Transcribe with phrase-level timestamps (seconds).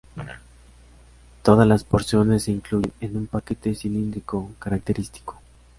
[1.43, 5.39] Todas las porciones se incluyen en un paquete cilíndrico característico.